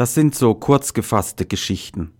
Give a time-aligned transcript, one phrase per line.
[0.00, 2.12] Das sind so kurz gefasste Geschichten.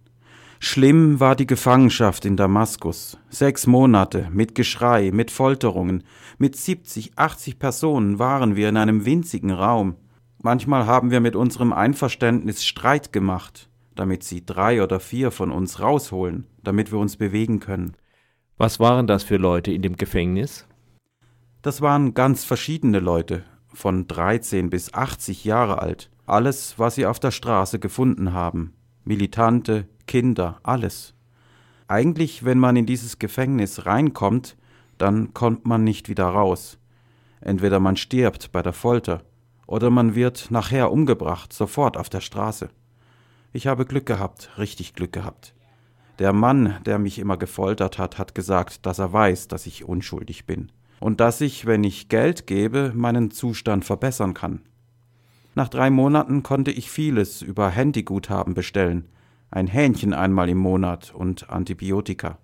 [0.58, 3.16] Schlimm war die Gefangenschaft in Damaskus.
[3.30, 6.04] Sechs Monate mit Geschrei, mit Folterungen.
[6.37, 9.96] Mit 70, 80 Personen waren wir in einem winzigen Raum.
[10.43, 15.81] Manchmal haben wir mit unserem Einverständnis Streit gemacht, damit sie drei oder vier von uns
[15.81, 17.97] rausholen, damit wir uns bewegen können.
[18.59, 20.67] Was waren das für Leute in dem Gefängnis?
[21.62, 23.43] Das waren ganz verschiedene Leute,
[23.73, 26.09] von 13 bis 80 Jahre alt.
[26.31, 28.73] Alles, was sie auf der Straße gefunden haben.
[29.05, 31.12] Militante, Kinder, alles.
[31.88, 34.57] Eigentlich, wenn man in dieses Gefängnis reinkommt,
[34.97, 36.79] dann kommt man nicht wieder raus.
[37.41, 39.24] Entweder man stirbt bei der Folter
[39.66, 42.69] oder man wird nachher umgebracht, sofort auf der Straße.
[43.52, 45.52] Ich habe Glück gehabt, richtig Glück gehabt.
[46.21, 50.47] Der Mann, der mich immer gefoltert hat, hat gesagt, dass er weiß, dass ich unschuldig
[50.47, 54.60] bin und dass ich, wenn ich Geld gebe, meinen Zustand verbessern kann.
[55.60, 59.10] Nach drei Monaten konnte ich vieles über Handyguthaben bestellen,
[59.51, 62.38] ein Hähnchen einmal im Monat und Antibiotika.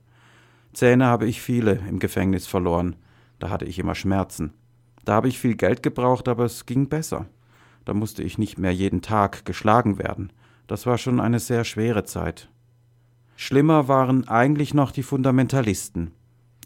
[0.74, 2.94] Zähne habe ich viele im Gefängnis verloren,
[3.38, 4.52] da hatte ich immer Schmerzen.
[5.06, 7.24] Da habe ich viel Geld gebraucht, aber es ging besser.
[7.86, 10.30] Da musste ich nicht mehr jeden Tag geschlagen werden.
[10.66, 12.50] Das war schon eine sehr schwere Zeit.
[13.34, 16.10] Schlimmer waren eigentlich noch die Fundamentalisten.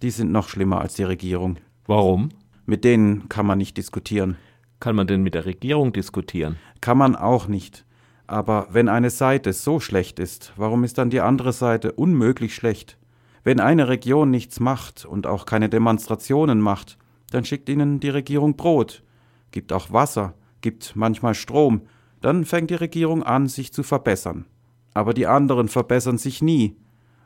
[0.02, 1.58] Die sind noch schlimmer als die Regierung.
[1.86, 2.30] Warum?
[2.66, 4.36] Mit denen kann man nicht diskutieren.
[4.80, 6.56] Kann man denn mit der Regierung diskutieren?
[6.80, 7.84] Kann man auch nicht.
[8.26, 12.96] Aber wenn eine Seite so schlecht ist, warum ist dann die andere Seite unmöglich schlecht?
[13.44, 16.96] Wenn eine Region nichts macht und auch keine Demonstrationen macht,
[17.30, 19.02] dann schickt ihnen die Regierung Brot,
[19.50, 21.82] gibt auch Wasser, gibt manchmal Strom,
[22.20, 24.46] dann fängt die Regierung an, sich zu verbessern.
[24.94, 26.76] Aber die anderen verbessern sich nie.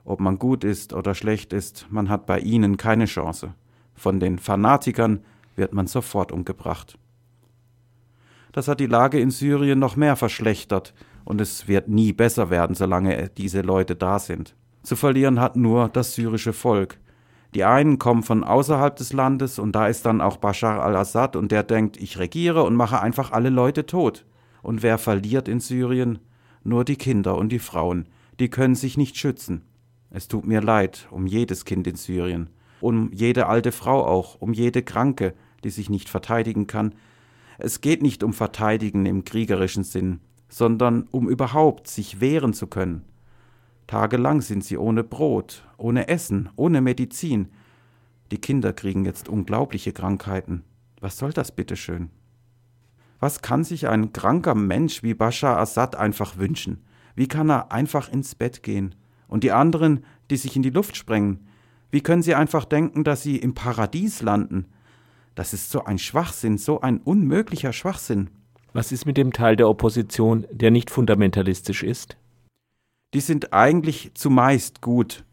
[0.05, 3.55] Ob man gut ist oder schlecht ist, man hat bei ihnen keine Chance.
[3.95, 5.21] Von den Fanatikern
[5.57, 6.99] wird man sofort umgebracht.
[8.55, 12.77] Das hat die Lage in Syrien noch mehr verschlechtert und es wird nie besser werden,
[12.77, 14.55] solange diese Leute da sind.
[14.85, 17.01] Zu verlieren hat nur das syrische Volk.
[17.55, 21.51] Die einen kommen von außerhalb des Landes und da ist dann auch Bashar al-Assad und
[21.51, 24.25] der denkt, ich regiere und mache einfach alle Leute tot.
[24.63, 26.21] Und wer verliert in Syrien?
[26.63, 28.07] Nur die Kinder und die Frauen.
[28.39, 29.63] Die können sich nicht schützen.
[30.11, 34.53] Es tut mir leid um jedes Kind in Syrien, um jede alte Frau auch, um
[34.53, 35.35] jede Kranke,
[35.65, 36.95] die sich nicht verteidigen kann,
[37.59, 43.05] es geht nicht um Verteidigen im kriegerischen Sinn, sondern um überhaupt sich wehren zu können.
[43.87, 47.49] Tagelang sind sie ohne Brot, ohne Essen, ohne Medizin.
[48.31, 50.65] Die Kinder kriegen jetzt unglaubliche Krankheiten.
[51.01, 52.11] Was soll das bitteschön?
[53.21, 56.83] Was kann sich ein kranker Mensch wie Bashar Assad einfach wünschen?
[57.15, 58.95] Wie kann er einfach ins Bett gehen?
[59.29, 61.47] Und die anderen, die sich in die Luft sprengen,
[61.91, 64.67] wie können sie einfach denken, dass sie im Paradies landen?
[65.35, 68.31] Das ist so ein Schwachsinn, so ein unmöglicher Schwachsinn.
[68.73, 72.17] Was ist mit dem Teil der Opposition, der nicht fundamentalistisch ist?
[73.15, 75.25] Die sind eigentlich zumeist gut.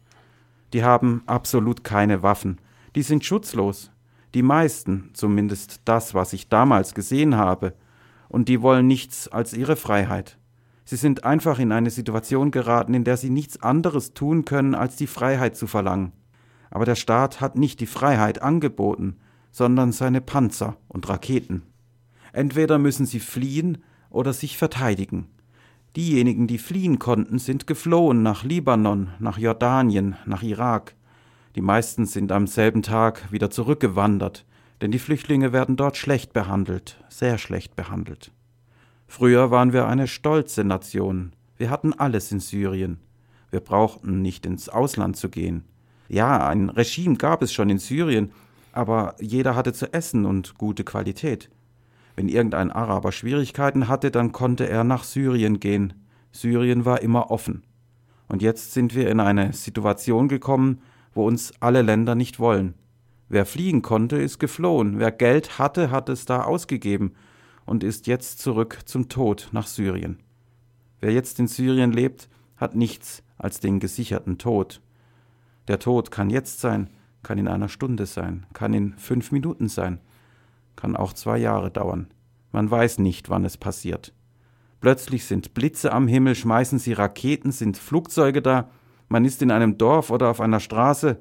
[0.72, 2.58] Die haben absolut keine Waffen.
[2.94, 3.90] Die sind schutzlos.
[4.34, 7.74] Die meisten, zumindest das, was ich damals gesehen habe.
[8.28, 10.38] Und die wollen nichts als ihre Freiheit.
[10.84, 14.96] Sie sind einfach in eine Situation geraten, in der sie nichts anderes tun können, als
[14.96, 16.12] die Freiheit zu verlangen.
[16.70, 19.16] Aber der Staat hat nicht die Freiheit angeboten,
[19.52, 21.62] sondern seine Panzer und Raketen.
[22.32, 23.78] Entweder müssen sie fliehen
[24.10, 25.28] oder sich verteidigen.
[25.94, 30.94] Diejenigen, die fliehen konnten, sind geflohen nach Libanon, nach Jordanien, nach Irak.
[31.54, 34.46] Die meisten sind am selben Tag wieder zurückgewandert,
[34.80, 38.32] denn die Flüchtlinge werden dort schlecht behandelt, sehr schlecht behandelt.
[39.06, 41.32] Früher waren wir eine stolze Nation.
[41.58, 42.98] Wir hatten alles in Syrien.
[43.50, 45.64] Wir brauchten nicht ins Ausland zu gehen.
[46.08, 48.32] Ja, ein Regime gab es schon in Syrien,
[48.72, 51.50] aber jeder hatte zu essen und gute Qualität.
[52.16, 55.94] Wenn irgendein Araber Schwierigkeiten hatte, dann konnte er nach Syrien gehen.
[56.32, 57.62] Syrien war immer offen.
[58.28, 60.80] Und jetzt sind wir in eine Situation gekommen,
[61.14, 62.74] wo uns alle Länder nicht wollen.
[63.28, 64.98] Wer fliehen konnte, ist geflohen.
[64.98, 67.12] Wer Geld hatte, hat es da ausgegeben
[67.64, 70.18] und ist jetzt zurück zum Tod nach Syrien.
[71.00, 74.80] Wer jetzt in Syrien lebt, hat nichts als den gesicherten Tod.
[75.68, 76.88] Der Tod kann jetzt sein,
[77.22, 80.00] kann in einer Stunde sein, kann in fünf Minuten sein,
[80.76, 82.08] kann auch zwei Jahre dauern.
[82.50, 84.12] Man weiß nicht, wann es passiert.
[84.80, 88.68] Plötzlich sind Blitze am Himmel, schmeißen sie Raketen, sind Flugzeuge da,
[89.08, 91.20] man ist in einem Dorf oder auf einer Straße,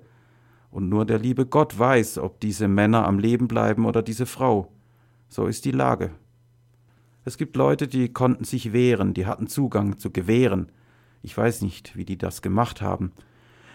[0.71, 4.71] und nur der liebe Gott weiß, ob diese Männer am Leben bleiben oder diese Frau.
[5.27, 6.11] So ist die Lage.
[7.23, 10.71] Es gibt Leute, die konnten sich wehren, die hatten Zugang zu Gewehren.
[11.21, 13.11] Ich weiß nicht, wie die das gemacht haben.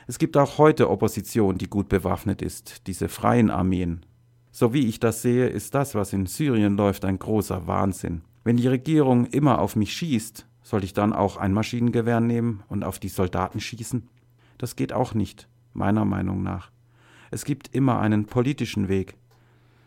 [0.06, 4.06] Es gibt auch heute Opposition, die gut bewaffnet ist, diese freien Armeen.
[4.52, 8.22] So wie ich das sehe, ist das, was in Syrien läuft, ein großer Wahnsinn.
[8.44, 12.82] Wenn die Regierung immer auf mich schießt, Soll ich dann auch ein Maschinengewehr nehmen und
[12.82, 14.08] auf die Soldaten schießen?
[14.58, 16.72] Das geht auch nicht, meiner Meinung nach.
[17.30, 19.14] Es gibt immer einen politischen Weg.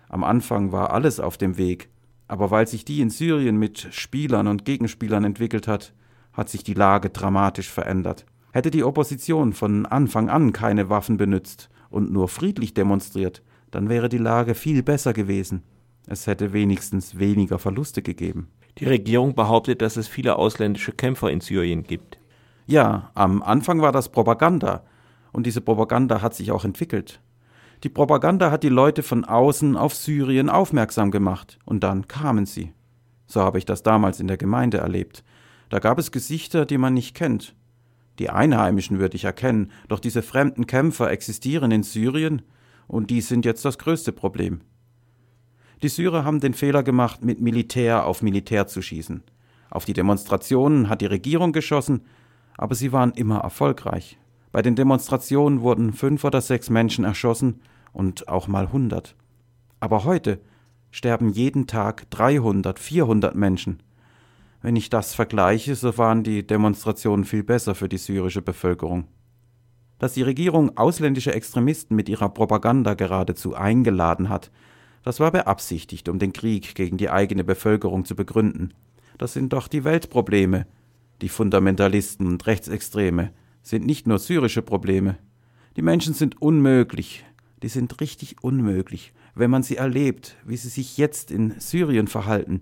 [0.07, 1.89] Am Anfang war alles auf dem Weg,
[2.29, 5.93] aber weil sich die in Syrien mit Spielern und Gegenspielern entwickelt hat,
[6.31, 8.25] hat sich die Lage dramatisch verändert.
[8.51, 14.09] Hätte die Opposition von Anfang an keine Waffen benützt und nur friedlich demonstriert, dann wäre
[14.09, 15.63] die Lage viel besser gewesen.
[16.07, 18.47] Es hätte wenigstens weniger Verluste gegeben.
[18.79, 22.17] Die Regierung behauptet, dass es viele ausländische Kämpfer in Syrien gibt.
[22.65, 24.83] Ja, am Anfang war das Propaganda.
[25.31, 27.21] Und diese Propaganda hat sich auch entwickelt.
[27.83, 31.59] Die Propaganda hat die Leute von außen auf Syrien aufmerksam gemacht.
[31.65, 32.73] Und dann kamen sie.
[33.27, 35.23] So habe ich das damals in der Gemeinde erlebt.
[35.69, 37.55] Da gab es Gesichter, die man nicht kennt.
[38.19, 42.41] Die Einheimischen würde ich erkennen, doch diese fremden Kämpfer existieren in Syrien
[42.87, 44.61] und die sind jetzt das größte Problem.
[45.81, 49.23] Die Syrer haben den Fehler gemacht, mit Militär auf Militär zu schießen.
[49.69, 52.01] Auf die Demonstrationen hat die Regierung geschossen,
[52.57, 54.17] aber sie waren immer erfolgreich.
[54.51, 57.61] Bei den Demonstrationen wurden fünf oder sechs Menschen erschossen
[57.93, 59.15] und auch mal hundert.
[59.79, 60.41] Aber heute
[60.91, 63.81] sterben jeden Tag 300, 400 Menschen.
[64.61, 69.07] Wenn ich das vergleiche, so waren die Demonstrationen viel besser für die syrische Bevölkerung.
[69.99, 74.51] Dass die Regierung ausländische Extremisten mit ihrer Propaganda geradezu eingeladen hat,
[75.03, 78.73] das war beabsichtigt, um den Krieg gegen die eigene Bevölkerung zu begründen.
[79.17, 80.67] Das sind doch die Weltprobleme.
[81.21, 85.17] Die Fundamentalisten und Rechtsextreme sind nicht nur syrische Probleme.
[85.77, 87.25] Die Menschen sind unmöglich,
[87.61, 92.61] die sind richtig unmöglich, wenn man sie erlebt, wie sie sich jetzt in Syrien verhalten.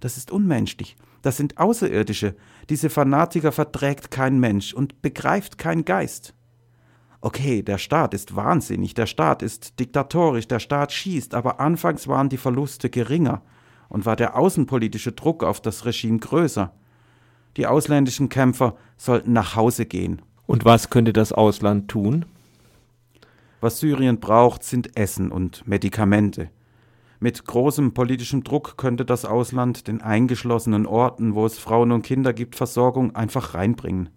[0.00, 0.96] Das ist unmenschlich.
[1.24, 2.34] Das sind Außerirdische.
[2.68, 6.34] Diese Fanatiker verträgt kein Mensch und begreift kein Geist.
[7.22, 12.28] Okay, der Staat ist wahnsinnig, der Staat ist diktatorisch, der Staat schießt, aber anfangs waren
[12.28, 13.40] die Verluste geringer
[13.88, 16.74] und war der außenpolitische Druck auf das Regime größer.
[17.56, 20.20] Die ausländischen Kämpfer sollten nach Hause gehen.
[20.44, 22.26] Und was könnte das Ausland tun?
[23.62, 26.50] Was Syrien braucht, sind Essen und Medikamente.
[27.24, 32.34] Mit großem politischem Druck könnte das Ausland den eingeschlossenen Orten, wo es Frauen und Kinder
[32.34, 34.10] gibt, Versorgung einfach reinbringen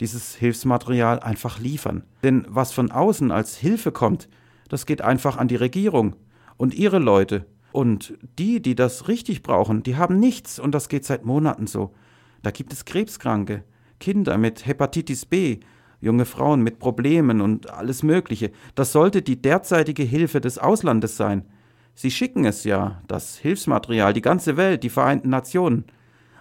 [0.00, 2.02] dieses Hilfsmaterial einfach liefern.
[2.24, 4.28] Denn was von außen als Hilfe kommt,
[4.68, 6.16] das geht einfach an die Regierung
[6.56, 7.46] und ihre Leute.
[7.70, 11.94] Und die, die das richtig brauchen, die haben nichts und das geht seit Monaten so.
[12.42, 13.62] Da gibt es Krebskranke,
[14.00, 15.60] Kinder mit Hepatitis B,
[16.00, 18.50] junge Frauen mit Problemen und alles Mögliche.
[18.74, 21.44] Das sollte die derzeitige Hilfe des Auslandes sein.
[21.94, 25.84] Sie schicken es ja, das Hilfsmaterial, die ganze Welt, die Vereinten Nationen.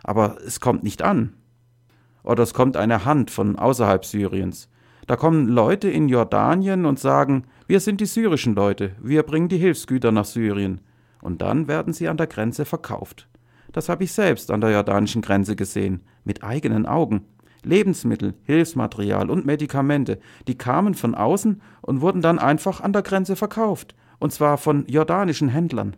[0.04, 1.34] Aber es kommt nicht an.
[2.24, 4.70] Oder es kommt eine Hand von außerhalb Syriens.
[5.08, 9.58] Da kommen Leute in Jordanien und sagen, wir sind die syrischen Leute, wir bringen die
[9.58, 10.82] Hilfsgüter nach Syrien.
[11.22, 13.28] Und dann werden sie an der Grenze verkauft.
[13.72, 17.26] Das habe ich selbst an der jordanischen Grenze gesehen, mit eigenen Augen.
[17.64, 23.36] Lebensmittel, Hilfsmaterial und Medikamente, die kamen von außen und wurden dann einfach an der Grenze
[23.36, 25.98] verkauft, und zwar von jordanischen Händlern.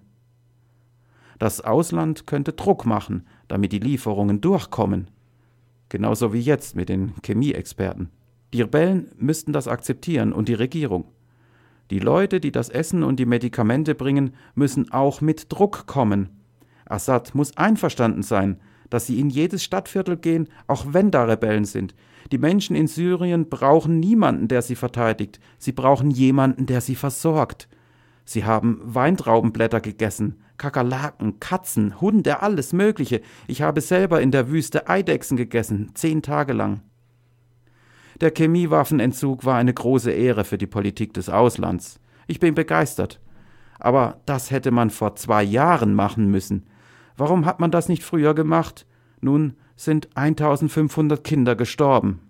[1.39, 5.09] Das Ausland könnte Druck machen, damit die Lieferungen durchkommen.
[5.89, 8.09] Genauso wie jetzt mit den Chemieexperten.
[8.53, 11.05] Die Rebellen müssten das akzeptieren und die Regierung.
[11.91, 16.29] Die Leute, die das Essen und die Medikamente bringen, müssen auch mit Druck kommen.
[16.85, 18.57] Assad muss einverstanden sein,
[18.89, 21.93] dass sie in jedes Stadtviertel gehen, auch wenn da Rebellen sind.
[22.31, 25.41] Die Menschen in Syrien brauchen niemanden, der sie verteidigt.
[25.57, 27.67] Sie brauchen jemanden, der sie versorgt.
[28.25, 33.21] Sie haben Weintraubenblätter gegessen, Kakerlaken, Katzen, Hunde, alles Mögliche.
[33.47, 36.81] Ich habe selber in der Wüste Eidechsen gegessen, zehn Tage lang.
[38.21, 41.99] Der Chemiewaffenentzug war eine große Ehre für die Politik des Auslands.
[42.27, 43.19] Ich bin begeistert.
[43.79, 46.67] Aber das hätte man vor zwei Jahren machen müssen.
[47.17, 48.85] Warum hat man das nicht früher gemacht?
[49.19, 52.21] Nun sind 1500 Kinder gestorben.